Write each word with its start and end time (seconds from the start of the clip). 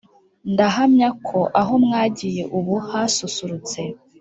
ndahamya 0.53 1.07
ko 1.27 1.39
aho 1.61 1.73
mwagiye 1.85 2.43
ubu 2.57 2.73
harasusurutse 2.87 3.81